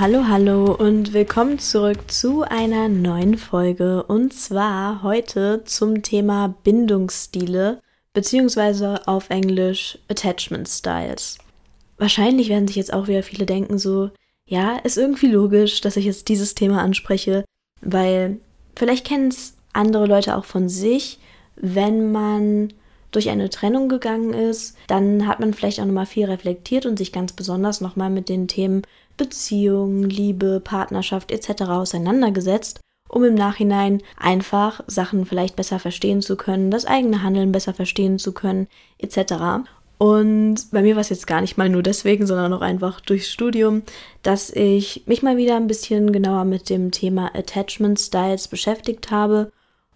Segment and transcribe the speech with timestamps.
[0.00, 7.80] Hallo, hallo und willkommen zurück zu einer neuen Folge und zwar heute zum Thema Bindungsstile
[8.12, 11.38] beziehungsweise auf Englisch Attachment Styles.
[11.96, 14.10] Wahrscheinlich werden sich jetzt auch wieder viele denken so,
[14.46, 17.44] ja, ist irgendwie logisch, dass ich jetzt dieses Thema anspreche,
[17.80, 18.38] weil
[18.76, 21.18] vielleicht kennen es andere Leute auch von sich,
[21.56, 22.72] wenn man
[23.10, 27.10] durch eine Trennung gegangen ist, dann hat man vielleicht auch nochmal viel reflektiert und sich
[27.10, 28.82] ganz besonders nochmal mit den Themen
[29.18, 31.62] Beziehung, Liebe, Partnerschaft etc.
[31.64, 37.74] auseinandergesetzt, um im Nachhinein einfach Sachen vielleicht besser verstehen zu können, das eigene Handeln besser
[37.74, 39.66] verstehen zu können etc.
[39.98, 43.30] Und bei mir war es jetzt gar nicht mal nur deswegen, sondern auch einfach durchs
[43.30, 43.82] Studium,
[44.22, 49.50] dass ich mich mal wieder ein bisschen genauer mit dem Thema Attachment Styles beschäftigt habe.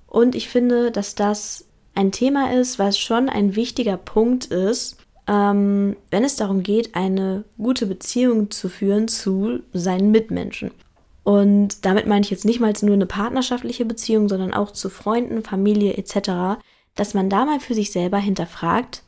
[0.09, 5.97] Und ich finde, dass das ein Thema ist, was schon ein wichtiger Punkt ist, ähm,
[6.11, 10.71] wenn es darum geht, eine gute Beziehung zu führen zu seinen Mitmenschen.
[11.25, 15.43] Und damit meine ich jetzt nicht mal nur eine partnerschaftliche Beziehung, sondern auch zu Freunden,
[15.43, 16.61] Familie etc.,
[16.95, 19.03] dass man da mal für sich selber hinterfragt,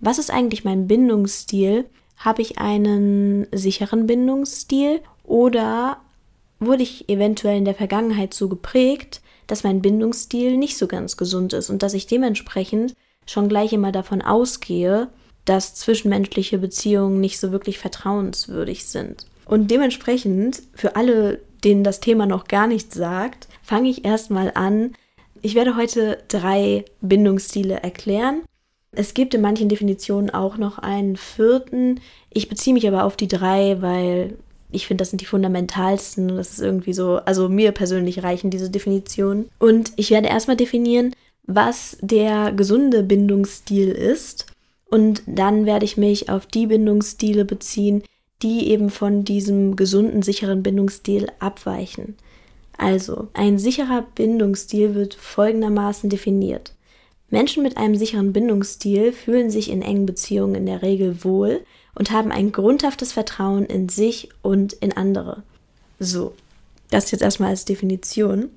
[0.00, 1.86] was ist eigentlich mein Bindungsstil?
[2.16, 5.98] Habe ich einen sicheren Bindungsstil oder
[6.60, 11.52] wurde ich eventuell in der Vergangenheit so geprägt, dass mein Bindungsstil nicht so ganz gesund
[11.52, 12.94] ist und dass ich dementsprechend
[13.26, 15.08] schon gleich immer davon ausgehe,
[15.48, 19.26] dass zwischenmenschliche Beziehungen nicht so wirklich vertrauenswürdig sind.
[19.46, 24.92] Und dementsprechend, für alle, denen das Thema noch gar nichts sagt, fange ich erstmal an.
[25.40, 28.42] Ich werde heute drei Bindungsstile erklären.
[28.92, 32.00] Es gibt in manchen Definitionen auch noch einen vierten.
[32.30, 34.36] Ich beziehe mich aber auf die drei, weil
[34.70, 36.28] ich finde, das sind die fundamentalsten.
[36.28, 39.48] Das ist irgendwie so, also mir persönlich reichen diese Definitionen.
[39.58, 41.14] Und ich werde erstmal definieren,
[41.46, 44.44] was der gesunde Bindungsstil ist.
[44.90, 48.02] Und dann werde ich mich auf die Bindungsstile beziehen,
[48.42, 52.16] die eben von diesem gesunden, sicheren Bindungsstil abweichen.
[52.76, 56.74] Also, ein sicherer Bindungsstil wird folgendermaßen definiert.
[57.30, 62.10] Menschen mit einem sicheren Bindungsstil fühlen sich in engen Beziehungen in der Regel wohl und
[62.10, 65.42] haben ein grundhaftes Vertrauen in sich und in andere.
[65.98, 66.32] So,
[66.90, 68.50] das jetzt erstmal als Definition.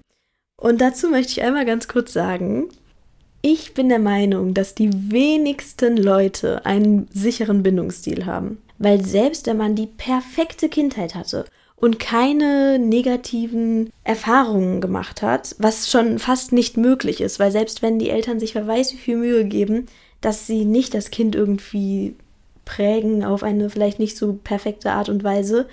[0.56, 2.70] Und dazu möchte ich einmal ganz kurz sagen,
[3.42, 8.62] ich bin der Meinung, dass die wenigsten Leute einen sicheren Bindungsstil haben.
[8.78, 15.90] Weil selbst wenn man die perfekte Kindheit hatte und keine negativen Erfahrungen gemacht hat, was
[15.90, 19.18] schon fast nicht möglich ist, weil selbst wenn die Eltern sich wer weiß wie viel
[19.18, 19.88] Mühe geben,
[20.22, 22.16] dass sie nicht das Kind irgendwie
[22.66, 25.68] prägen auf eine vielleicht nicht so perfekte Art und Weise.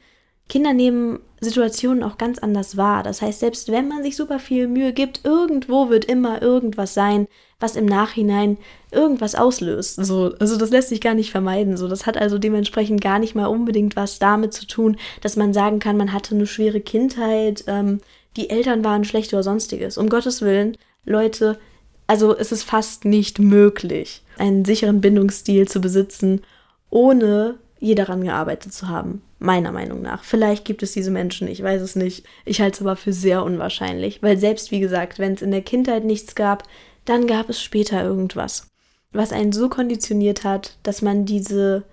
[0.49, 3.03] Kinder nehmen Situationen auch ganz anders wahr.
[3.03, 7.29] Das heißt, selbst wenn man sich super viel Mühe gibt, irgendwo wird immer irgendwas sein,
[7.61, 8.57] was im Nachhinein
[8.91, 9.97] irgendwas auslöst.
[9.97, 11.77] So, also das lässt sich gar nicht vermeiden.
[11.77, 15.53] So, das hat also dementsprechend gar nicht mal unbedingt was damit zu tun, dass man
[15.53, 18.01] sagen kann, man hatte eine schwere Kindheit, ähm,
[18.37, 19.99] die Eltern waren schlecht oder sonstiges.
[19.99, 21.59] Um Gottes Willen, Leute,
[22.07, 26.43] also es ist fast nicht möglich, einen sicheren Bindungsstil zu besitzen
[26.91, 29.23] ohne je daran gearbeitet zu haben.
[29.41, 30.25] Meiner Meinung nach.
[30.25, 32.25] Vielleicht gibt es diese Menschen, ich weiß es nicht.
[32.45, 35.63] Ich halte es aber für sehr unwahrscheinlich, weil selbst wie gesagt, wenn es in der
[35.63, 36.65] Kindheit nichts gab,
[37.05, 38.67] dann gab es später irgendwas,
[39.13, 41.85] was einen so konditioniert hat, dass man diese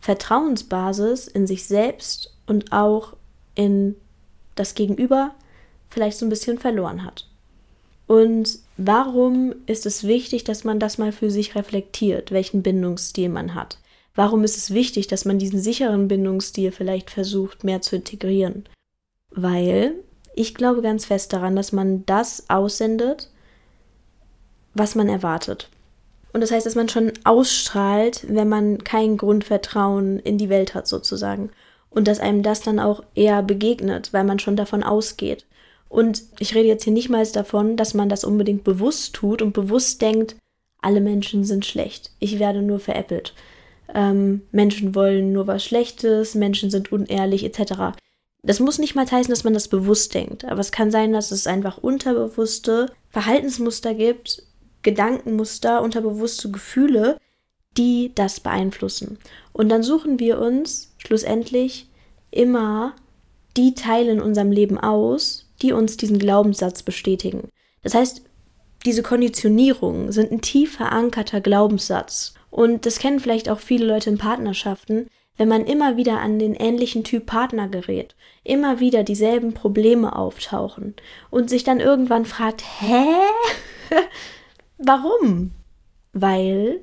[0.00, 3.14] Vertrauensbasis in sich selbst und auch
[3.54, 3.96] in
[4.54, 5.34] das Gegenüber
[5.90, 7.26] vielleicht so ein bisschen verloren hat.
[8.06, 13.54] Und warum ist es wichtig, dass man das mal für sich reflektiert, welchen Bindungsstil man
[13.54, 13.78] hat?
[14.14, 18.64] Warum ist es wichtig, dass man diesen sicheren Bindungsstil vielleicht versucht, mehr zu integrieren?
[19.30, 19.94] Weil
[20.34, 23.30] ich glaube ganz fest daran, dass man das aussendet,
[24.74, 25.68] was man erwartet.
[26.32, 30.86] Und das heißt, dass man schon ausstrahlt, wenn man kein Grundvertrauen in die Welt hat,
[30.86, 31.50] sozusagen.
[31.88, 35.44] Und dass einem das dann auch eher begegnet, weil man schon davon ausgeht.
[35.88, 39.52] Und ich rede jetzt hier nicht mal davon, dass man das unbedingt bewusst tut und
[39.52, 40.36] bewusst denkt,
[40.80, 42.12] alle Menschen sind schlecht.
[42.20, 43.34] Ich werde nur veräppelt
[43.94, 47.98] ähm, Menschen wollen nur was Schlechtes, Menschen sind unehrlich etc.
[48.42, 51.30] Das muss nicht mal heißen, dass man das bewusst denkt, aber es kann sein, dass
[51.30, 54.42] es einfach unterbewusste Verhaltensmuster gibt,
[54.82, 57.18] Gedankenmuster, unterbewusste Gefühle,
[57.76, 59.18] die das beeinflussen.
[59.52, 61.88] Und dann suchen wir uns schlussendlich
[62.30, 62.94] immer
[63.56, 67.48] die Teile in unserem Leben aus, die uns diesen Glaubenssatz bestätigen.
[67.82, 68.22] Das heißt,
[68.86, 72.34] diese Konditionierungen sind ein tief verankerter Glaubenssatz.
[72.50, 75.06] Und das kennen vielleicht auch viele Leute in Partnerschaften,
[75.36, 78.14] wenn man immer wieder an den ähnlichen Typ Partner gerät,
[78.44, 80.94] immer wieder dieselben Probleme auftauchen
[81.30, 83.06] und sich dann irgendwann fragt, hä?
[84.78, 85.52] Warum?
[86.12, 86.80] Weil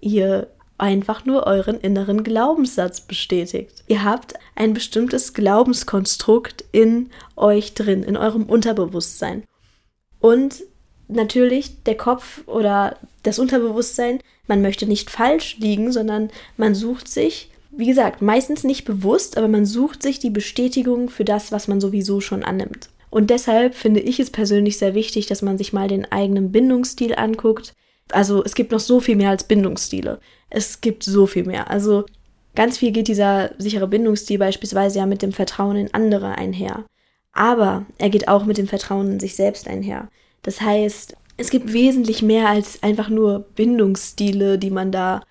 [0.00, 0.48] ihr
[0.78, 3.84] einfach nur euren inneren Glaubenssatz bestätigt.
[3.86, 9.44] Ihr habt ein bestimmtes Glaubenskonstrukt in euch drin, in eurem Unterbewusstsein.
[10.20, 10.62] Und
[11.08, 17.50] natürlich der Kopf oder das Unterbewusstsein, man möchte nicht falsch liegen, sondern man sucht sich,
[17.70, 21.80] wie gesagt, meistens nicht bewusst, aber man sucht sich die Bestätigung für das, was man
[21.80, 22.90] sowieso schon annimmt.
[23.10, 27.14] Und deshalb finde ich es persönlich sehr wichtig, dass man sich mal den eigenen Bindungsstil
[27.14, 27.72] anguckt.
[28.10, 30.20] Also es gibt noch so viel mehr als Bindungsstile.
[30.50, 31.70] Es gibt so viel mehr.
[31.70, 32.04] Also
[32.54, 36.84] ganz viel geht dieser sichere Bindungsstil beispielsweise ja mit dem Vertrauen in andere einher.
[37.32, 40.08] Aber er geht auch mit dem Vertrauen in sich selbst einher.
[40.42, 45.22] Das heißt, es gibt wesentlich mehr als einfach nur Bindungsstile, die man da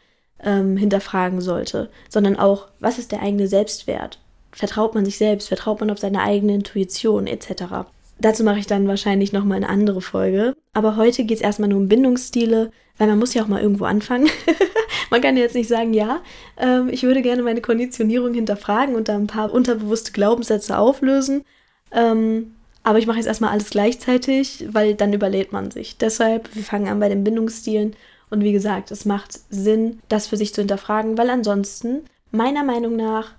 [0.44, 4.19] ähm, hinterfragen sollte, sondern auch, was ist der eigene Selbstwert?
[4.51, 5.47] Vertraut man sich selbst?
[5.47, 7.85] Vertraut man auf seine eigene Intuition etc.?
[8.19, 10.56] Dazu mache ich dann wahrscheinlich nochmal eine andere Folge.
[10.73, 13.85] Aber heute geht es erstmal nur um Bindungsstile, weil man muss ja auch mal irgendwo
[13.85, 14.29] anfangen.
[15.11, 16.21] man kann ja jetzt nicht sagen, ja,
[16.57, 21.45] ähm, ich würde gerne meine Konditionierung hinterfragen und da ein paar unterbewusste Glaubenssätze auflösen.
[21.91, 22.56] Ähm,
[22.89, 25.97] aber ich mache jetzt erstmal alles gleichzeitig, weil dann überlädt man sich.
[25.97, 27.95] Deshalb, wir fangen an bei den Bindungsstilen.
[28.31, 32.01] Und wie gesagt, es macht Sinn, das für sich zu hinterfragen, weil ansonsten,
[32.31, 33.33] meiner Meinung nach,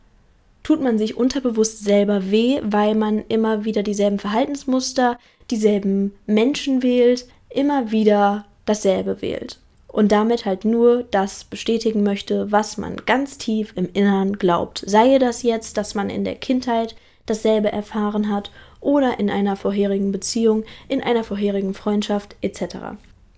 [0.62, 5.19] tut man sich unterbewusst selber weh, weil man immer wieder dieselben Verhaltensmuster,
[5.50, 9.58] dieselben Menschen wählt, immer wieder dasselbe wählt.
[9.88, 14.85] Und damit halt nur das bestätigen möchte, was man ganz tief im Innern glaubt.
[14.87, 16.94] Sei das jetzt, dass man in der Kindheit
[17.26, 22.77] dasselbe erfahren hat oder in einer vorherigen Beziehung, in einer vorherigen Freundschaft etc.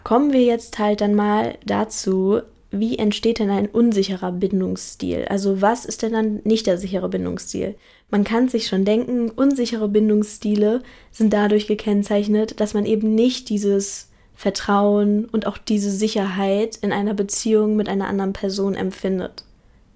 [0.05, 2.41] Kommen wir jetzt halt dann mal dazu,
[2.71, 5.27] wie entsteht denn ein unsicherer Bindungsstil?
[5.29, 7.75] Also was ist denn dann nicht der sichere Bindungsstil?
[8.11, 14.09] Man kann sich schon denken, unsichere Bindungsstile sind dadurch gekennzeichnet, dass man eben nicht dieses
[14.35, 19.45] Vertrauen und auch diese Sicherheit in einer Beziehung mit einer anderen Person empfindet.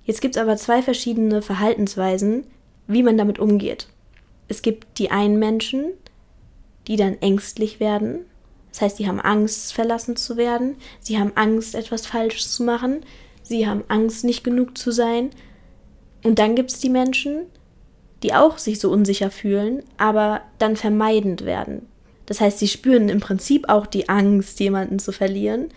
[0.05, 2.45] Jetzt gibt es aber zwei verschiedene Verhaltensweisen,
[2.87, 3.89] wie man damit umgeht.
[4.49, 5.93] Es gibt die einen Menschen,
[6.87, 8.21] die dann ängstlich werden.
[8.71, 10.77] Das heißt, sie haben Angst, verlassen zu werden.
[11.01, 13.01] Sie haben Angst, etwas Falsches zu machen.
[13.43, 15.31] Sie haben Angst, nicht genug zu sein.
[16.23, 17.47] Und dann gibt es die Menschen,
[18.23, 21.87] die auch sich so unsicher fühlen, aber dann vermeidend werden.
[22.27, 25.69] Das heißt, sie spüren im Prinzip auch die Angst, jemanden zu verlieren,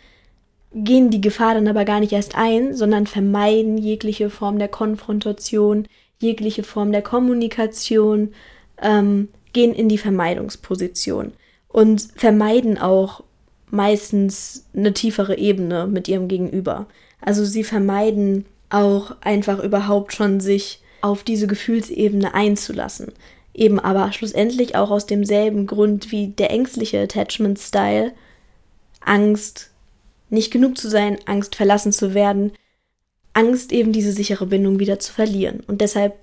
[0.73, 5.87] gehen die Gefahr dann aber gar nicht erst ein, sondern vermeiden jegliche Form der Konfrontation,
[6.19, 8.33] jegliche Form der Kommunikation,
[8.81, 11.33] ähm, gehen in die Vermeidungsposition
[11.67, 13.23] und vermeiden auch
[13.71, 16.87] meistens eine tiefere Ebene mit ihrem Gegenüber.
[17.21, 23.11] Also sie vermeiden auch einfach überhaupt schon sich auf diese Gefühlsebene einzulassen.
[23.53, 28.13] Eben aber schlussendlich auch aus demselben Grund wie der ängstliche Attachment-Style.
[29.01, 29.71] Angst,
[30.29, 32.51] nicht genug zu sein, Angst verlassen zu werden,
[33.33, 35.61] Angst eben diese sichere Bindung wieder zu verlieren.
[35.67, 36.15] Und deshalb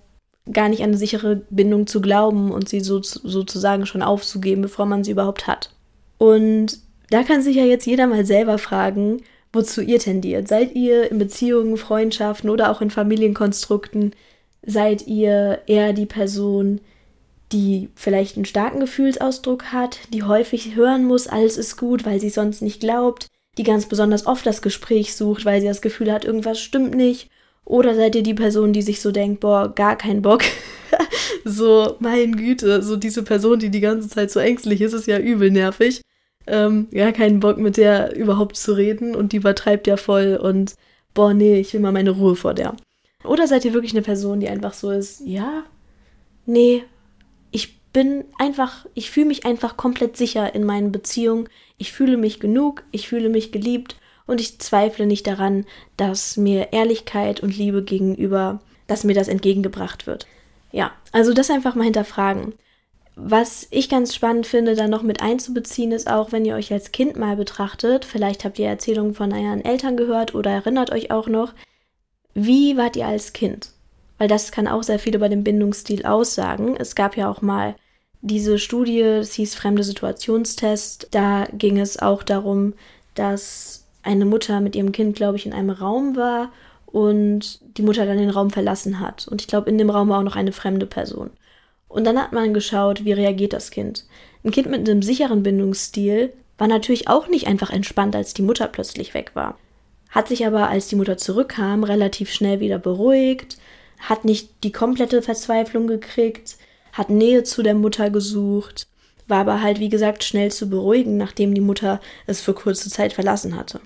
[0.52, 4.86] gar nicht an eine sichere Bindung zu glauben und sie so, sozusagen schon aufzugeben, bevor
[4.86, 5.70] man sie überhaupt hat.
[6.18, 6.78] Und
[7.10, 9.22] da kann sich ja jetzt jeder mal selber fragen,
[9.52, 10.48] wozu ihr tendiert.
[10.48, 14.14] Seid ihr in Beziehungen, Freundschaften oder auch in Familienkonstrukten,
[14.64, 16.80] seid ihr eher die Person,
[17.52, 22.30] die vielleicht einen starken Gefühlsausdruck hat, die häufig hören muss, alles ist gut, weil sie
[22.30, 26.24] sonst nicht glaubt, die ganz besonders oft das Gespräch sucht, weil sie das Gefühl hat,
[26.24, 27.30] irgendwas stimmt nicht
[27.66, 30.42] oder seid ihr die Person, die sich so denkt, boah, gar kein Bock?
[31.44, 35.18] so, mein Güte, so diese Person, die die ganze Zeit so ängstlich ist, ist ja
[35.18, 36.00] übel nervig.
[36.46, 40.76] Ähm, gar keinen Bock mit der überhaupt zu reden und die übertreibt ja voll und
[41.12, 42.76] boah, nee, ich will mal meine Ruhe vor der.
[43.24, 45.64] Oder seid ihr wirklich eine Person, die einfach so ist, ja,
[46.44, 46.84] nee,
[47.50, 51.48] ich bin einfach, ich fühle mich einfach komplett sicher in meinen Beziehungen.
[51.78, 55.66] Ich fühle mich genug, ich fühle mich geliebt und ich zweifle nicht daran,
[55.96, 60.26] dass mir Ehrlichkeit und Liebe gegenüber, dass mir das entgegengebracht wird.
[60.72, 62.54] Ja, also das einfach mal hinterfragen.
[63.14, 66.92] Was ich ganz spannend finde, da noch mit einzubeziehen, ist auch, wenn ihr euch als
[66.92, 71.26] Kind mal betrachtet, vielleicht habt ihr Erzählungen von euren Eltern gehört oder erinnert euch auch
[71.26, 71.54] noch,
[72.34, 73.70] wie wart ihr als Kind?
[74.18, 76.76] Weil das kann auch sehr viel über den Bindungsstil aussagen.
[76.76, 77.74] Es gab ja auch mal
[78.20, 82.74] diese Studie, es hieß Fremde Situationstest, da ging es auch darum,
[83.14, 86.50] dass eine Mutter mit ihrem Kind, glaube ich, in einem Raum war
[86.86, 89.28] und die Mutter dann den Raum verlassen hat.
[89.28, 91.30] Und ich glaube, in dem Raum war auch noch eine fremde Person.
[91.88, 94.04] Und dann hat man geschaut, wie reagiert das Kind.
[94.44, 98.66] Ein Kind mit einem sicheren Bindungsstil war natürlich auch nicht einfach entspannt, als die Mutter
[98.68, 99.58] plötzlich weg war.
[100.10, 103.58] Hat sich aber, als die Mutter zurückkam, relativ schnell wieder beruhigt,
[103.98, 106.56] hat nicht die komplette Verzweiflung gekriegt,
[106.92, 108.86] hat Nähe zu der Mutter gesucht,
[109.28, 113.12] war aber halt, wie gesagt, schnell zu beruhigen, nachdem die Mutter es für kurze Zeit
[113.12, 113.80] verlassen hatte.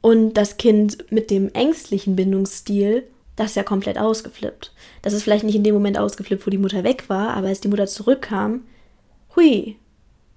[0.00, 3.04] Und das Kind mit dem ängstlichen Bindungsstil,
[3.36, 4.72] das ist ja komplett ausgeflippt.
[5.02, 7.60] Das ist vielleicht nicht in dem Moment ausgeflippt, wo die Mutter weg war, aber als
[7.60, 8.64] die Mutter zurückkam,
[9.36, 9.76] hui,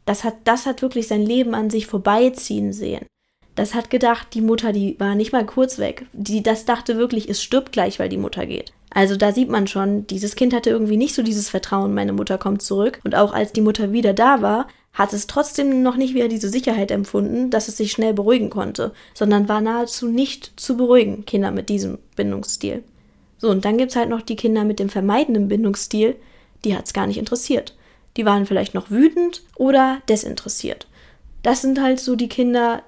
[0.05, 3.05] das hat, das hat wirklich sein Leben an sich vorbeiziehen sehen.
[3.55, 6.07] Das hat gedacht, die Mutter, die war nicht mal kurz weg.
[6.11, 8.73] Die, das dachte wirklich, es stirbt gleich, weil die Mutter geht.
[8.89, 12.37] Also da sieht man schon, dieses Kind hatte irgendwie nicht so dieses Vertrauen, meine Mutter
[12.37, 12.99] kommt zurück.
[13.03, 16.49] Und auch als die Mutter wieder da war, hat es trotzdem noch nicht wieder diese
[16.49, 21.51] Sicherheit empfunden, dass es sich schnell beruhigen konnte, sondern war nahezu nicht zu beruhigen, Kinder
[21.51, 22.83] mit diesem Bindungsstil.
[23.39, 26.15] So, und dann gibt es halt noch die Kinder mit dem vermeidenden Bindungsstil,
[26.63, 27.75] die hat es gar nicht interessiert.
[28.15, 30.87] Die waren vielleicht noch wütend oder desinteressiert.
[31.41, 32.83] Das sind halt so die Kinder,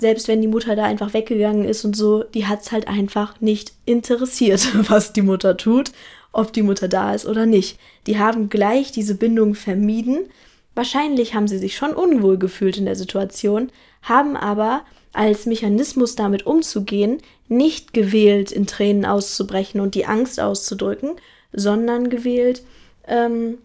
[0.00, 3.40] selbst wenn die Mutter da einfach weggegangen ist und so, die hat es halt einfach
[3.40, 5.92] nicht interessiert, was die Mutter tut,
[6.32, 7.78] ob die Mutter da ist oder nicht.
[8.08, 10.26] Die haben gleich diese Bindung vermieden.
[10.74, 13.70] Wahrscheinlich haben sie sich schon unwohl gefühlt in der Situation,
[14.02, 21.12] haben aber als Mechanismus damit umzugehen, nicht gewählt, in Tränen auszubrechen und die Angst auszudrücken,
[21.52, 22.62] sondern gewählt,
[23.06, 23.58] ähm,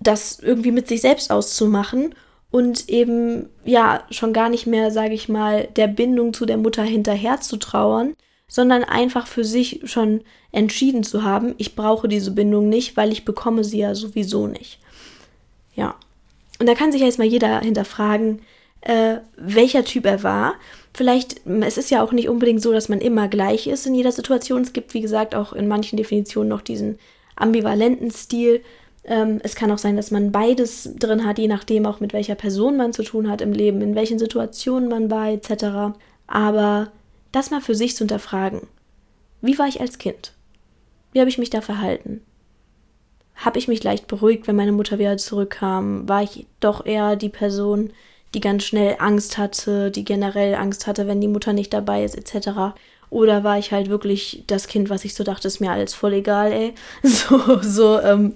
[0.00, 2.14] das irgendwie mit sich selbst auszumachen
[2.50, 6.82] und eben ja schon gar nicht mehr, sage ich mal, der Bindung zu der Mutter
[6.82, 8.14] hinterher zu trauern,
[8.48, 10.22] sondern einfach für sich schon
[10.52, 14.78] entschieden zu haben, ich brauche diese Bindung nicht, weil ich bekomme sie ja sowieso nicht.
[15.74, 15.96] Ja.
[16.58, 18.40] Und da kann sich erstmal jeder hinterfragen,
[18.80, 20.54] äh, welcher Typ er war.
[20.94, 24.12] Vielleicht, es ist ja auch nicht unbedingt so, dass man immer gleich ist in jeder
[24.12, 24.62] Situation.
[24.62, 26.98] Es gibt, wie gesagt, auch in manchen Definitionen noch diesen
[27.36, 28.62] ambivalenten Stil,
[29.06, 32.34] ähm, es kann auch sein, dass man beides drin hat, je nachdem auch mit welcher
[32.34, 35.96] Person man zu tun hat im Leben, in welchen Situationen man war, etc.
[36.26, 36.90] Aber
[37.30, 38.62] das mal für sich zu hinterfragen.
[39.40, 40.32] Wie war ich als Kind?
[41.12, 42.22] Wie habe ich mich da verhalten?
[43.36, 46.08] Habe ich mich leicht beruhigt, wenn meine Mutter wieder zurückkam?
[46.08, 47.90] War ich doch eher die Person,
[48.34, 52.16] die ganz schnell Angst hatte, die generell Angst hatte, wenn die Mutter nicht dabei ist,
[52.16, 52.74] etc.
[53.10, 56.14] Oder war ich halt wirklich das Kind, was ich so dachte, ist mir alles voll
[56.14, 56.74] egal, ey.
[57.02, 58.34] So, so, ähm,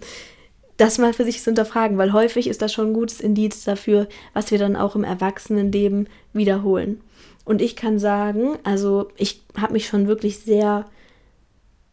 [0.77, 4.07] das mal für sich zu hinterfragen, weil häufig ist das schon ein gutes Indiz dafür,
[4.33, 7.01] was wir dann auch im Erwachsenenleben wiederholen.
[7.45, 10.87] Und ich kann sagen, also ich habe mich schon wirklich sehr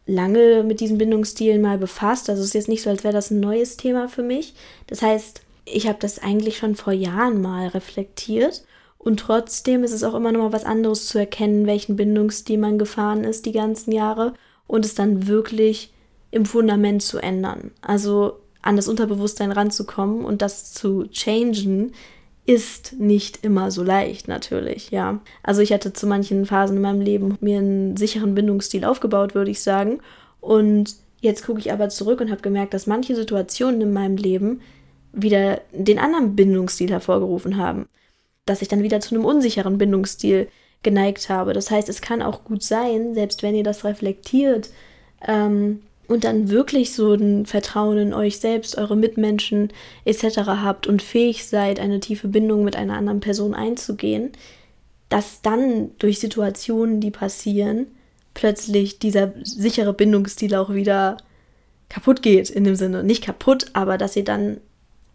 [0.08, 2.28] lange mit diesen Bindungsstilen mal befasst.
[2.28, 4.54] Also es ist jetzt nicht so, als wäre das ein neues Thema für mich.
[4.86, 8.64] Das heißt, ich habe das eigentlich schon vor Jahren mal reflektiert.
[8.96, 12.78] Und trotzdem ist es auch immer noch mal was anderes zu erkennen, welchen Bindungsstil man
[12.78, 14.34] gefahren ist die ganzen Jahre
[14.66, 15.92] und es dann wirklich
[16.30, 17.70] im Fundament zu ändern.
[17.80, 21.92] Also an das Unterbewusstsein ranzukommen und das zu changen,
[22.48, 25.20] ist nicht immer so leicht, natürlich, ja.
[25.42, 29.50] Also ich hatte zu manchen Phasen in meinem Leben mir einen sicheren Bindungsstil aufgebaut, würde
[29.50, 30.00] ich sagen.
[30.40, 34.62] Und jetzt gucke ich aber zurück und habe gemerkt, dass manche Situationen in meinem Leben
[35.12, 37.86] wieder den anderen Bindungsstil hervorgerufen haben.
[38.46, 40.48] Dass ich dann wieder zu einem unsicheren Bindungsstil
[40.82, 41.52] geneigt habe.
[41.52, 44.70] Das heißt, es kann auch gut sein, selbst wenn ihr das reflektiert,
[45.26, 49.68] ähm, und dann wirklich so ein Vertrauen in euch selbst, eure Mitmenschen
[50.04, 50.38] etc.
[50.38, 54.32] habt und fähig seid, eine tiefe Bindung mit einer anderen Person einzugehen,
[55.10, 57.86] dass dann durch Situationen, die passieren,
[58.34, 61.18] plötzlich dieser sichere Bindungsstil auch wieder
[61.88, 63.04] kaputt geht, in dem Sinne.
[63.04, 64.58] Nicht kaputt, aber dass ihr dann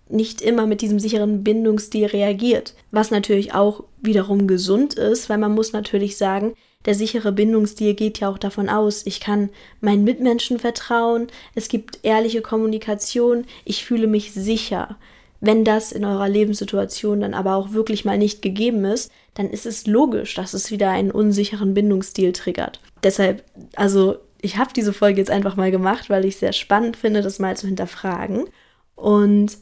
[0.09, 2.75] nicht immer mit diesem sicheren Bindungsstil reagiert.
[2.91, 6.53] Was natürlich auch wiederum gesund ist, weil man muss natürlich sagen,
[6.85, 9.49] der sichere Bindungsstil geht ja auch davon aus, ich kann
[9.81, 14.97] meinen Mitmenschen vertrauen, es gibt ehrliche Kommunikation, ich fühle mich sicher.
[15.39, 19.65] Wenn das in eurer Lebenssituation dann aber auch wirklich mal nicht gegeben ist, dann ist
[19.65, 22.79] es logisch, dass es wieder einen unsicheren Bindungsstil triggert.
[23.03, 23.43] Deshalb,
[23.75, 27.21] also ich habe diese Folge jetzt einfach mal gemacht, weil ich es sehr spannend finde,
[27.21, 28.45] das mal zu hinterfragen.
[28.95, 29.57] Und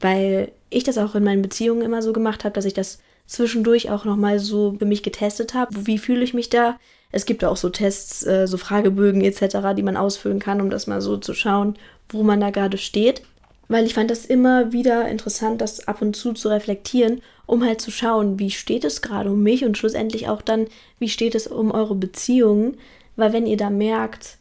[0.00, 3.90] weil ich das auch in meinen Beziehungen immer so gemacht habe, dass ich das zwischendurch
[3.90, 5.86] auch nochmal so für mich getestet habe.
[5.86, 6.78] Wie fühle ich mich da?
[7.10, 10.86] Es gibt auch so Tests, äh, so Fragebögen etc., die man ausfüllen kann, um das
[10.86, 11.76] mal so zu schauen,
[12.08, 13.22] wo man da gerade steht.
[13.68, 17.80] Weil ich fand das immer wieder interessant, das ab und zu zu reflektieren, um halt
[17.80, 20.66] zu schauen, wie steht es gerade um mich und schlussendlich auch dann,
[20.98, 22.76] wie steht es um eure Beziehungen.
[23.16, 24.38] Weil wenn ihr da merkt,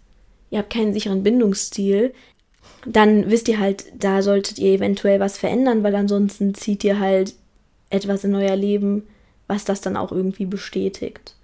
[0.49, 2.13] ihr habt keinen sicheren Bindungsstil,
[2.85, 7.33] dann wisst ihr halt, da solltet ihr eventuell was verändern, weil ansonsten zieht ihr halt
[7.93, 9.03] etwas in euer Leben,
[9.47, 11.35] was das dann auch irgendwie bestätigt.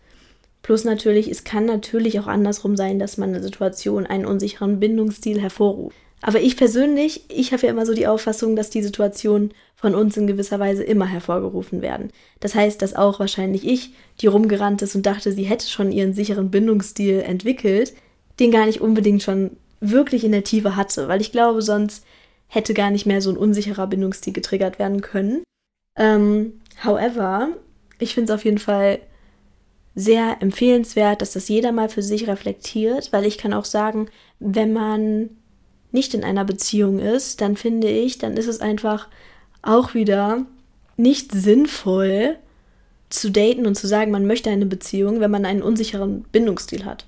[0.62, 5.40] Plus natürlich, es kann natürlich auch andersrum sein, dass man eine Situation einen unsicheren Bindungsstil
[5.40, 5.96] hervorruft.
[6.22, 10.18] Aber ich persönlich, ich habe ja immer so die Auffassung, dass die Situationen von uns
[10.18, 12.12] in gewisser Weise immer hervorgerufen werden.
[12.42, 16.14] Das heißt, dass auch wahrscheinlich ich, die rumgerannt ist und dachte, sie hätte schon ihren
[16.14, 17.94] sicheren Bindungsstil entwickelt,
[18.42, 22.04] den gar nicht unbedingt schon wirklich in der Tiefe hatte, weil ich glaube, sonst
[22.48, 25.44] hätte gar nicht mehr so ein unsicherer Bindungsstil getriggert werden können.
[25.96, 27.50] Ähm, however,
[28.00, 29.00] ich finde es auf jeden Fall
[29.96, 34.72] sehr empfehlenswert, dass das jeder mal für sich reflektiert, weil ich kann auch sagen, wenn
[34.72, 35.30] man
[35.92, 39.08] nicht in einer Beziehung ist, dann finde ich, dann ist es einfach
[39.62, 40.46] auch wieder
[40.96, 42.38] nicht sinnvoll
[43.10, 47.06] zu daten und zu sagen, man möchte eine Beziehung, wenn man einen unsicheren Bindungsstil hat.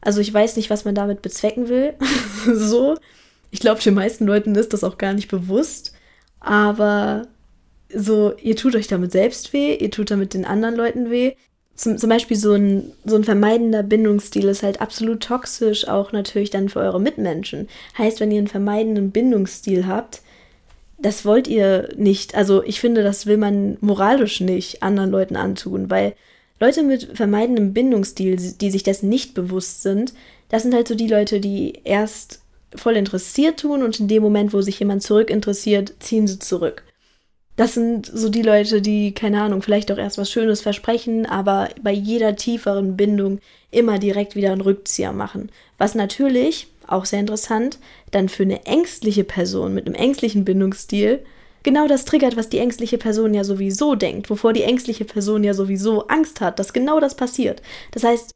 [0.00, 1.94] Also ich weiß nicht, was man damit bezwecken will.
[2.52, 2.96] so.
[3.50, 5.92] Ich glaube, den meisten Leuten ist das auch gar nicht bewusst.
[6.40, 7.28] Aber
[7.94, 11.32] so, ihr tut euch damit selbst weh, ihr tut damit den anderen Leuten weh.
[11.74, 16.50] Zum, zum Beispiel so ein, so ein vermeidender Bindungsstil ist halt absolut toxisch, auch natürlich
[16.50, 17.68] dann für eure Mitmenschen.
[17.96, 20.22] Heißt, wenn ihr einen vermeidenden Bindungsstil habt,
[20.98, 22.34] das wollt ihr nicht.
[22.34, 26.14] Also ich finde, das will man moralisch nicht anderen Leuten antun, weil
[26.60, 30.14] Leute mit vermeidendem Bindungsstil, die sich dessen nicht bewusst sind,
[30.48, 32.40] das sind halt so die Leute, die erst
[32.74, 36.84] voll interessiert tun und in dem Moment, wo sich jemand zurückinteressiert, ziehen sie zurück.
[37.56, 41.68] Das sind so die Leute, die, keine Ahnung, vielleicht auch erst was Schönes versprechen, aber
[41.82, 43.40] bei jeder tieferen Bindung
[43.70, 45.50] immer direkt wieder einen Rückzieher machen.
[45.76, 47.78] Was natürlich, auch sehr interessant,
[48.10, 51.20] dann für eine ängstliche Person mit einem ängstlichen Bindungsstil
[51.62, 55.54] genau das triggert, was die ängstliche Person ja sowieso denkt, wovor die ängstliche Person ja
[55.54, 57.62] sowieso Angst hat, dass genau das passiert.
[57.92, 58.32] Das heißt,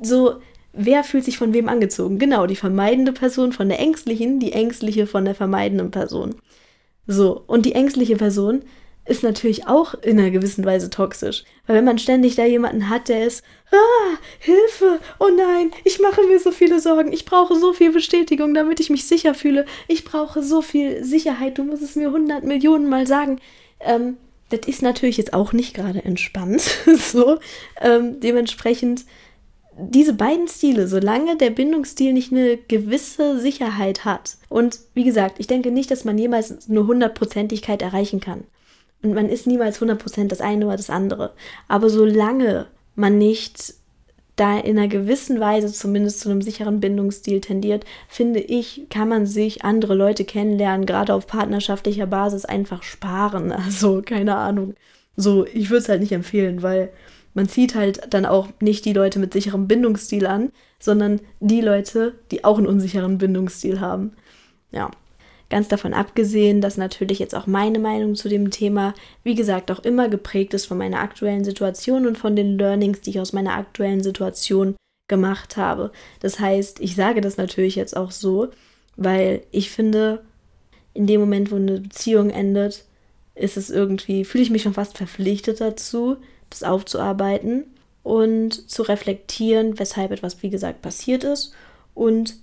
[0.00, 0.36] so,
[0.72, 2.18] wer fühlt sich von wem angezogen?
[2.18, 6.36] Genau, die vermeidende Person von der ängstlichen, die ängstliche von der vermeidenden Person.
[7.06, 8.62] So, und die ängstliche Person
[9.04, 11.44] ist natürlich auch in einer gewissen Weise toxisch.
[11.66, 13.42] Weil wenn man ständig da jemanden hat, der ist,
[13.72, 18.54] ah, Hilfe, oh nein, ich mache mir so viele Sorgen, ich brauche so viel Bestätigung,
[18.54, 22.44] damit ich mich sicher fühle, ich brauche so viel Sicherheit, du musst es mir hundert
[22.44, 23.40] Millionen Mal sagen.
[23.80, 24.18] Ähm,
[24.50, 26.62] das ist natürlich jetzt auch nicht gerade entspannt.
[26.96, 27.38] so,
[27.80, 29.04] ähm, dementsprechend
[29.78, 34.36] diese beiden Stile, solange der Bindungsstil nicht eine gewisse Sicherheit hat.
[34.48, 38.44] Und wie gesagt, ich denke nicht, dass man jemals eine Hundertprozentigkeit erreichen kann.
[39.02, 41.32] Und man ist niemals 100% das eine oder das andere.
[41.68, 43.74] Aber solange man nicht
[44.36, 49.26] da in einer gewissen Weise zumindest zu einem sicheren Bindungsstil tendiert, finde ich, kann man
[49.26, 53.52] sich andere Leute kennenlernen, gerade auf partnerschaftlicher Basis einfach sparen.
[53.64, 54.74] Also keine Ahnung.
[55.16, 56.90] So, ich würde es halt nicht empfehlen, weil
[57.34, 62.14] man zieht halt dann auch nicht die Leute mit sicherem Bindungsstil an, sondern die Leute,
[62.30, 64.12] die auch einen unsicheren Bindungsstil haben.
[64.70, 64.90] Ja,
[65.52, 69.80] Ganz davon abgesehen, dass natürlich jetzt auch meine Meinung zu dem Thema, wie gesagt, auch
[69.80, 73.52] immer geprägt ist von meiner aktuellen Situation und von den Learnings, die ich aus meiner
[73.52, 74.76] aktuellen Situation
[75.08, 75.92] gemacht habe.
[76.20, 78.48] Das heißt, ich sage das natürlich jetzt auch so,
[78.96, 80.24] weil ich finde,
[80.94, 82.86] in dem Moment, wo eine Beziehung endet,
[83.34, 86.16] ist es irgendwie, fühle ich mich schon fast verpflichtet dazu,
[86.52, 87.64] das aufzuarbeiten
[88.02, 91.52] und zu reflektieren, weshalb etwas, wie gesagt, passiert ist
[91.94, 92.34] und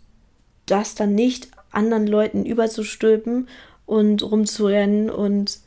[0.65, 3.47] das dann nicht anderen Leuten überzustülpen
[3.85, 5.59] und rumzurennen und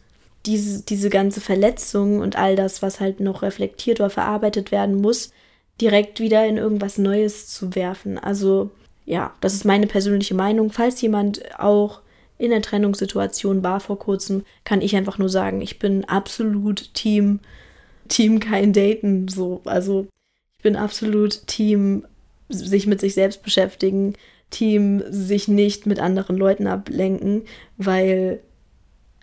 [0.47, 5.33] diese, diese ganze Verletzung und all das, was halt noch reflektiert oder verarbeitet werden muss,
[5.81, 8.19] direkt wieder in irgendwas Neues zu werfen.
[8.19, 8.71] Also
[9.05, 10.71] ja, das ist meine persönliche Meinung.
[10.71, 12.01] Falls jemand auch
[12.39, 17.41] in der Trennungssituation war vor kurzem, kann ich einfach nur sagen, ich bin absolut Team,
[18.13, 19.29] Team kein Daten.
[19.29, 20.07] So, also
[20.57, 22.05] ich bin absolut Team
[22.49, 24.15] sich mit sich selbst beschäftigen,
[24.51, 27.43] Team sich nicht mit anderen Leuten ablenken,
[27.79, 28.41] weil,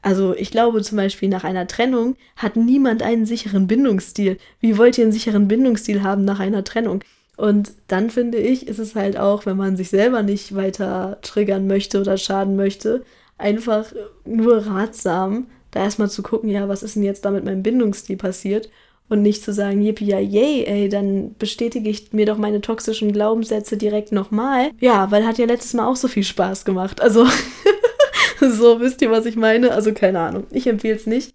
[0.02, 4.38] also ich glaube zum Beispiel nach einer Trennung hat niemand einen sicheren Bindungsstil.
[4.60, 7.04] Wie wollt ihr einen sicheren Bindungsstil haben nach einer Trennung?
[7.38, 11.68] Und dann finde ich, ist es halt auch, wenn man sich selber nicht weiter triggern
[11.68, 13.06] möchte oder schaden möchte,
[13.38, 13.94] einfach
[14.26, 18.18] nur ratsam, da erstmal zu gucken, ja, was ist denn jetzt da mit meinem Bindungsstil
[18.18, 18.70] passiert
[19.10, 23.12] und nicht zu sagen, yippie ja yay, ey, dann bestätige ich mir doch meine toxischen
[23.12, 24.72] Glaubenssätze direkt nochmal.
[24.80, 27.02] Ja, weil hat ja letztes Mal auch so viel Spaß gemacht.
[27.02, 27.26] Also,
[28.40, 29.72] so wisst ihr, was ich meine?
[29.72, 30.46] Also, keine Ahnung.
[30.52, 31.34] Ich empfehle es nicht.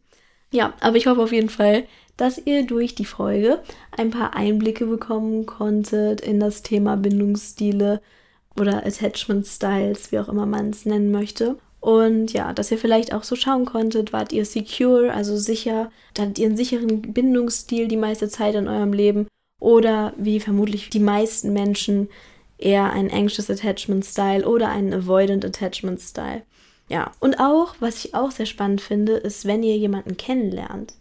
[0.53, 1.85] Ja, aber ich hoffe auf jeden Fall,
[2.17, 8.01] dass ihr durch die Folge ein paar Einblicke bekommen konntet in das Thema Bindungsstile
[8.59, 11.57] oder Attachment Styles, wie auch immer man es nennen möchte.
[11.85, 16.39] Und ja, dass ihr vielleicht auch so schauen konntet, wart ihr secure, also sicher, hattet
[16.39, 19.29] ihr einen sicheren Bindungsstil die meiste Zeit in eurem Leben
[19.61, 22.09] oder wie vermutlich die meisten Menschen
[22.57, 26.41] eher ein anxious Attachment Style oder einen avoidant Attachment Style.
[26.89, 30.95] Ja, und auch, was ich auch sehr spannend finde, ist, wenn ihr jemanden kennenlernt.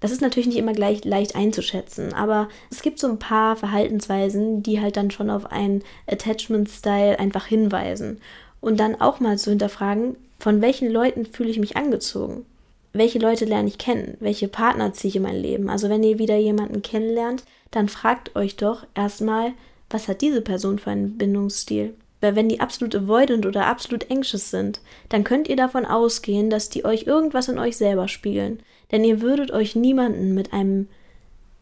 [0.00, 4.62] Das ist natürlich nicht immer gleich leicht einzuschätzen, aber es gibt so ein paar Verhaltensweisen,
[4.62, 8.20] die halt dann schon auf einen Attachment-Style einfach hinweisen.
[8.62, 12.46] Und dann auch mal zu hinterfragen, von welchen Leuten fühle ich mich angezogen?
[12.94, 14.16] Welche Leute lerne ich kennen?
[14.20, 15.68] Welche Partner ziehe ich in mein Leben?
[15.68, 19.52] Also wenn ihr wieder jemanden kennenlernt, dann fragt euch doch erstmal,
[19.90, 21.94] was hat diese Person für einen Bindungsstil?
[22.20, 26.68] Weil wenn die absolut avoidant oder absolut anxious sind, dann könnt ihr davon ausgehen, dass
[26.68, 28.60] die euch irgendwas in euch selber spiegeln.
[28.92, 30.86] Denn ihr würdet euch niemanden mit einem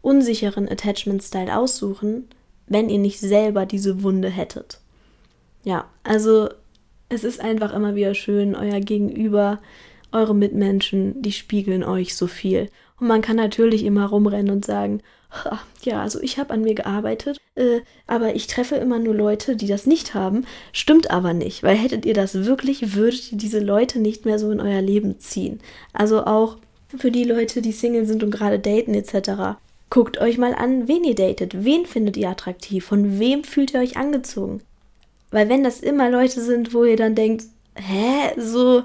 [0.02, 2.28] unsicheren Attachment-Style aussuchen,
[2.66, 4.80] wenn ihr nicht selber diese Wunde hättet.
[5.64, 6.48] Ja, also
[7.10, 9.60] es ist einfach immer wieder schön, euer Gegenüber,
[10.12, 12.70] eure Mitmenschen, die spiegeln euch so viel.
[12.98, 15.02] Und man kann natürlich immer rumrennen und sagen,
[15.82, 19.66] ja, also ich habe an mir gearbeitet, äh, aber ich treffe immer nur Leute, die
[19.66, 20.44] das nicht haben.
[20.72, 24.50] Stimmt aber nicht, weil hättet ihr das wirklich, würdet ihr diese Leute nicht mehr so
[24.50, 25.60] in euer Leben ziehen.
[25.92, 26.56] Also auch
[26.96, 29.58] für die Leute, die Single sind und gerade daten etc.
[29.88, 33.80] Guckt euch mal an, wen ihr datet, wen findet ihr attraktiv, von wem fühlt ihr
[33.80, 34.62] euch angezogen.
[35.30, 38.84] Weil wenn das immer Leute sind, wo ihr dann denkt, hä, so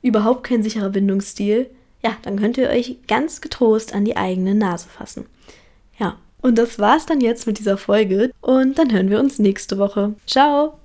[0.00, 1.70] überhaupt kein sicherer Bindungsstil,
[2.02, 5.26] ja, dann könnt ihr euch ganz getrost an die eigene Nase fassen.
[5.98, 9.78] Ja, und das war's dann jetzt mit dieser Folge und dann hören wir uns nächste
[9.78, 10.14] Woche.
[10.26, 10.81] Ciao!